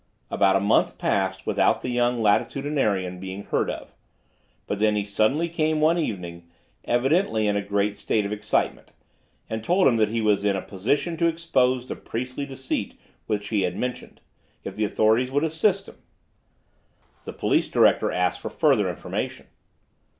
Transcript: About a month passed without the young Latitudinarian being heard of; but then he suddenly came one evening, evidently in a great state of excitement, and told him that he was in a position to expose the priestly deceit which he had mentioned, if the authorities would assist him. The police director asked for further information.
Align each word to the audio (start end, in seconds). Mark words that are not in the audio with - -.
About 0.31 0.55
a 0.55 0.59
month 0.59 0.97
passed 0.97 1.45
without 1.45 1.81
the 1.81 1.89
young 1.89 2.23
Latitudinarian 2.23 3.19
being 3.19 3.43
heard 3.43 3.69
of; 3.69 3.93
but 4.65 4.79
then 4.79 4.95
he 4.95 5.05
suddenly 5.05 5.47
came 5.47 5.79
one 5.79 5.99
evening, 5.99 6.47
evidently 6.85 7.45
in 7.45 7.55
a 7.55 7.61
great 7.61 7.95
state 7.95 8.25
of 8.25 8.31
excitement, 8.31 8.93
and 9.47 9.63
told 9.63 9.87
him 9.87 9.97
that 9.97 10.09
he 10.09 10.19
was 10.19 10.43
in 10.43 10.55
a 10.55 10.61
position 10.63 11.17
to 11.17 11.27
expose 11.27 11.85
the 11.87 11.95
priestly 11.95 12.47
deceit 12.47 12.99
which 13.27 13.49
he 13.49 13.61
had 13.61 13.77
mentioned, 13.77 14.21
if 14.63 14.75
the 14.75 14.85
authorities 14.85 15.29
would 15.29 15.43
assist 15.43 15.87
him. 15.87 15.97
The 17.25 17.33
police 17.33 17.67
director 17.69 18.11
asked 18.11 18.41
for 18.41 18.49
further 18.49 18.89
information. 18.89 19.45